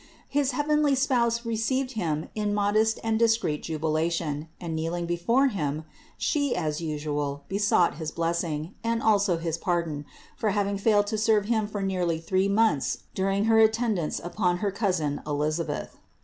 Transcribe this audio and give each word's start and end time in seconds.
His 0.29 0.53
heavenly 0.53 0.95
Spouse 0.95 1.45
received 1.45 1.91
him 1.91 2.27
in 2.33 2.55
modest 2.55 2.99
and 3.03 3.19
discreet 3.19 3.61
jubilation, 3.61 4.47
and, 4.59 4.75
kneeling 4.75 5.05
before 5.05 5.49
him, 5.49 5.85
She, 6.17 6.55
as 6.55 6.81
usual, 6.81 7.43
besought 7.47 7.97
his 7.97 8.09
blessing, 8.11 8.73
and 8.83 9.03
also 9.03 9.37
his 9.37 9.59
pardon, 9.59 10.05
for 10.35 10.49
having 10.49 10.79
failed 10.79 11.05
to 11.05 11.19
serve 11.19 11.45
him 11.45 11.67
for 11.67 11.83
nearly 11.83 12.17
three 12.17 12.47
months 12.49 13.03
during 13.13 13.45
her 13.45 13.59
attendance 13.59 14.19
upon 14.19 14.57
her 14.57 14.71
cousin 14.71 15.21
Elisabeth. 15.27 15.97